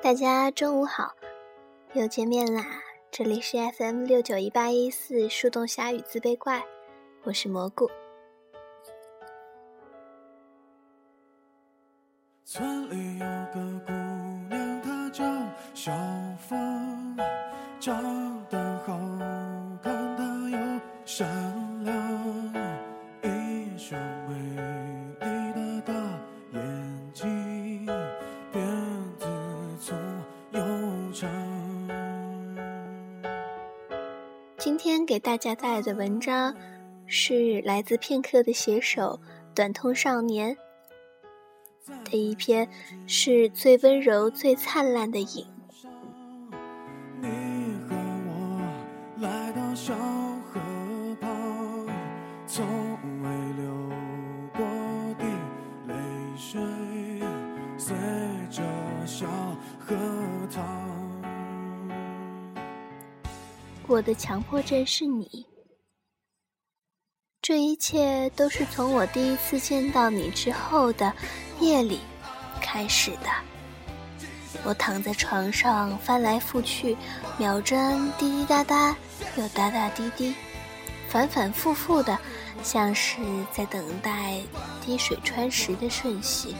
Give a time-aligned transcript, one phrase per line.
[0.00, 1.12] 大家中午好，
[1.92, 2.64] 又见面啦！
[3.10, 6.64] 这里是 FM 六九一八一四树洞侠与自卑怪，
[7.24, 7.90] 我是蘑菇。
[35.08, 36.54] 给大家带来的文章
[37.06, 39.18] 是来自片刻的写手
[39.54, 40.54] 短痛少年。
[42.04, 42.68] 的一篇
[43.06, 45.46] 是最温柔、最灿烂的影。
[63.98, 65.44] 我的强迫症是你，
[67.42, 71.12] 这一切都是从我第一次见到你之后的。
[71.58, 71.98] 夜里
[72.60, 73.28] 开始的，
[74.62, 76.96] 我躺在床上翻来覆去，
[77.38, 78.96] 秒针滴滴答答
[79.36, 80.32] 又答答滴滴，
[81.08, 82.16] 反反复复的，
[82.62, 83.18] 像是
[83.50, 84.40] 在等待
[84.80, 86.54] 滴水穿石的瞬息。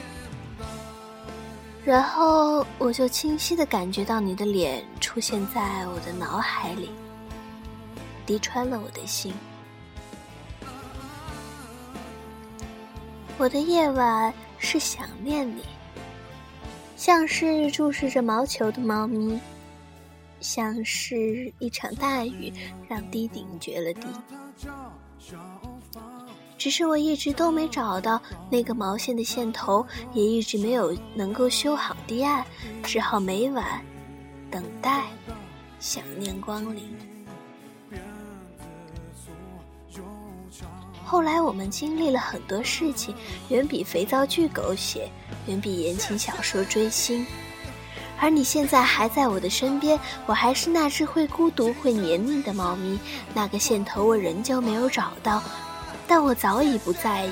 [1.84, 6.90] 然后我就清晰的感觉到你的脸出现在我的脑海里，
[8.28, 9.32] 滴穿了我的心。
[13.38, 14.32] 我的夜晚。
[14.60, 15.62] 是想念你，
[16.96, 19.38] 像是注视着毛球的猫咪，
[20.40, 22.52] 像是一场大雨
[22.88, 24.08] 让堤顶决了堤。
[26.58, 28.20] 只是我一直都没找到
[28.50, 32.44] 那个毛线的线头，也一直没有能够修好堤岸，
[32.82, 33.80] 只好每晚
[34.50, 35.06] 等待，
[35.78, 37.17] 想念光临。
[41.10, 43.14] 后来我们经历了很多事情，
[43.48, 45.10] 远比肥皂剧狗血，
[45.46, 47.26] 远比言情小说追星。
[48.20, 52.98] 而你现在还在我的身边，我还是那只会孤独、会黏腻的猫咪。
[53.32, 55.42] 那个线头我仍旧没有找到，
[56.06, 57.30] 但我早已不在意。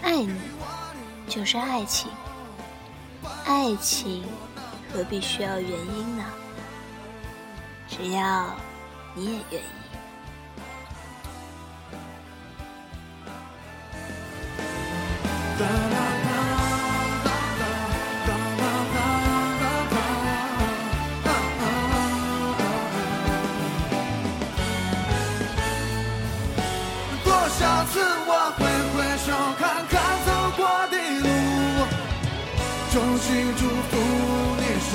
[0.00, 0.32] 爱你，
[1.26, 2.08] 就是爱情。
[3.44, 4.22] 爱情
[4.92, 6.24] 何必需要原因呢？
[7.88, 8.54] 只要
[9.16, 9.87] 你也愿意。
[27.58, 28.60] 下次我挥
[28.94, 29.26] 挥手
[29.58, 29.92] 看看
[30.24, 31.26] 走过的路，
[32.92, 33.90] 衷心祝福
[34.60, 34.94] 你生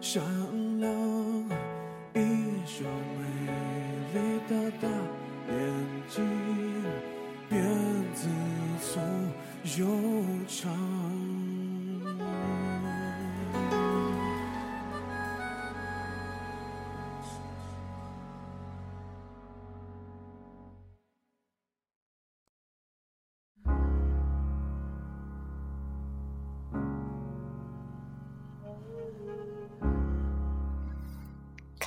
[0.00, 0.39] 又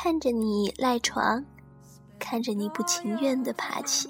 [0.03, 1.41] 看着你赖床，
[2.19, 4.09] 看着你不情愿的爬起，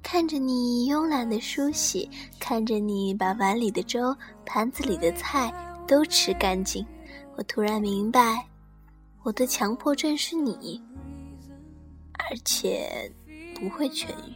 [0.00, 2.08] 看着你慵懒的梳洗，
[2.38, 4.16] 看着你把碗里的粥、
[4.46, 5.52] 盘子里的菜
[5.88, 6.86] 都吃干净，
[7.36, 8.46] 我突然明白，
[9.24, 10.80] 我的强迫症是你，
[12.12, 13.12] 而且
[13.56, 14.34] 不会痊愈。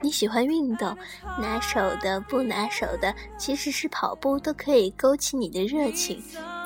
[0.00, 0.96] 你喜欢运动，
[1.40, 6.22] 拿手的、不拿手的，即使是跑步都可以勾起你的热情。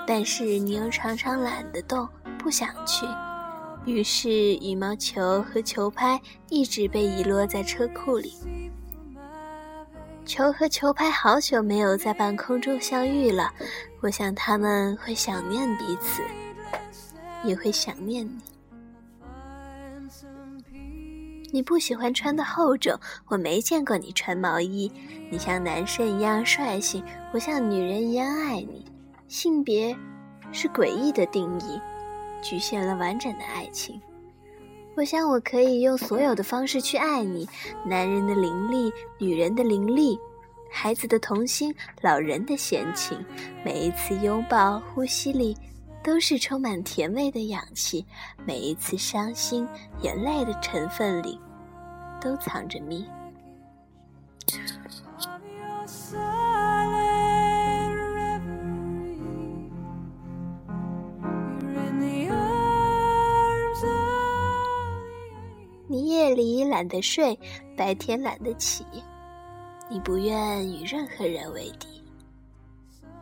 [0.07, 2.07] 但是你又常常懒得动，
[2.39, 3.07] 不想去，
[3.87, 6.21] 于是羽毛球和球拍
[6.51, 8.35] 一直被遗落在车库里。
[10.27, 13.53] 球和球拍好久没有在半空中相遇了，
[14.01, 16.23] 我想他们会想念彼此，
[17.45, 18.39] 也会想念你。
[21.53, 22.99] 你不喜欢穿的厚重，
[23.29, 24.91] 我没见过你穿毛衣。
[25.31, 28.85] 你像男生一样率性，我像女人一样爱你。
[29.27, 29.97] 性别
[30.53, 31.81] 是诡异的定义，
[32.43, 34.01] 局限了完整的爱情。
[34.97, 37.49] 我想，我可以用所有的方式去爱你：
[37.85, 40.17] 男人的凌厉，女人的凌厉，
[40.71, 43.19] 孩子的童心，老人的闲情。
[43.65, 45.57] 每一次拥抱、呼吸里，
[46.03, 48.05] 都是充满甜味的氧气；
[48.47, 49.67] 每一次伤心、
[50.03, 51.41] 眼泪的成分里，
[52.21, 53.05] 都藏着蜜。
[65.87, 67.39] 你夜里懒得睡，
[67.77, 68.87] 白天懒得起。
[69.91, 72.03] 你不愿与任何人为敌。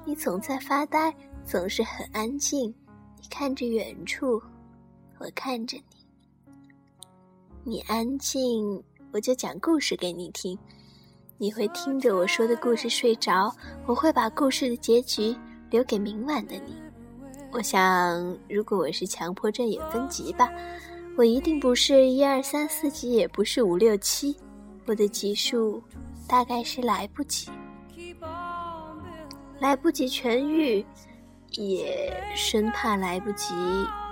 [0.05, 1.13] 你总在发呆，
[1.45, 2.73] 总是很安静。
[3.21, 4.41] 你看着远处，
[5.19, 5.83] 我看着你。
[7.65, 8.83] 你安静，
[9.13, 10.57] 我就讲故事给你听。
[11.39, 13.53] 你会听着我说的故事睡着，
[13.87, 15.37] 我会把故事的结局
[15.69, 16.77] 留给明晚的你。
[17.51, 20.49] 我想，如果我是强迫症，也分级吧。
[21.15, 24.35] 我一定不是一二三四级，也不是五六七，
[24.87, 25.83] 我的级数
[26.27, 27.51] 大概是来不及，
[29.61, 30.85] 来不及痊愈，
[31.53, 33.55] 也生怕来不及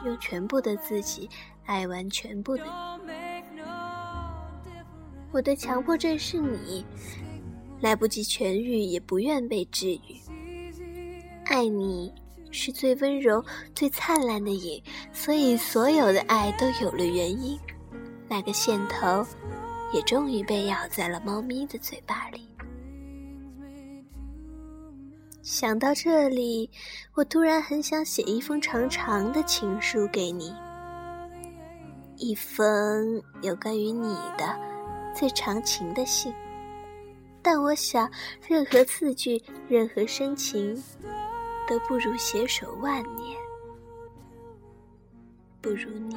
[0.05, 1.29] 用全部的自己
[1.65, 2.71] 爱完全部的你。
[5.33, 6.85] 我的强迫症是你，
[7.81, 10.21] 来不及痊愈，也不愿被治愈，
[11.47, 12.13] 爱你。
[12.51, 13.45] 是最温柔、
[13.75, 14.83] 最灿烂的影，
[15.13, 17.59] 所以所有的爱都有了原因。
[18.29, 19.27] 那个线头，
[19.93, 22.49] 也终于被咬在了猫咪的嘴巴里。
[25.43, 26.71] 想到这里，
[27.15, 30.55] 我突然很想写一封长长的情书给你，
[32.17, 34.57] 一封有关于你的
[35.15, 36.33] 最长情的信。
[37.43, 38.09] 但我想，
[38.47, 40.81] 任何字句，任何深情。
[41.71, 43.39] 都不如携手万年，
[45.63, 46.17] 不如你。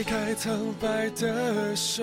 [0.00, 2.02] 推开苍白的手，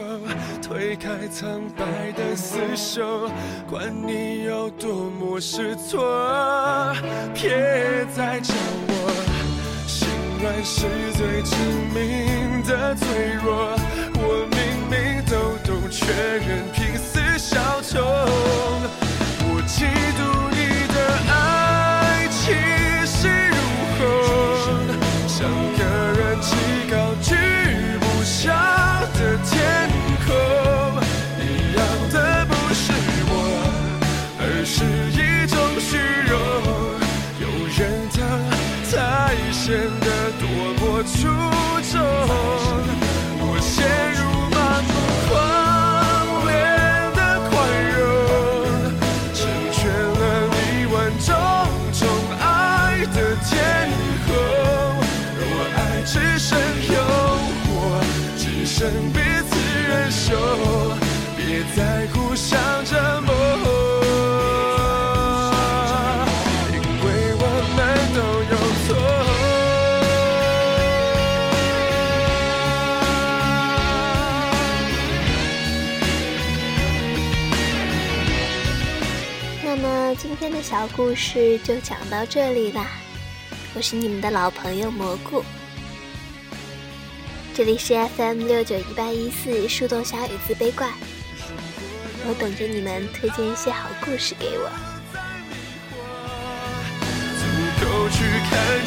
[0.62, 3.28] 推开苍白的厮守，
[3.68, 6.96] 管你有多么失措，
[7.34, 8.54] 别再叫
[8.88, 8.94] 我
[9.88, 10.08] 心
[10.40, 11.56] 软是最致
[11.92, 13.76] 命的脆弱，
[14.14, 14.60] 我明
[14.92, 16.06] 明都懂，却
[16.38, 18.00] 仍拼死效忠，
[80.20, 82.88] 今天的小故事就讲到这里啦，
[83.76, 85.44] 我是你们的老朋友蘑菇，
[87.54, 90.90] 这里是 FM 六九一八一四树洞小雨自卑怪，
[92.28, 94.72] 我等着你们推荐一些好故事给我。
[97.40, 97.46] 足
[97.86, 98.87] 够去看清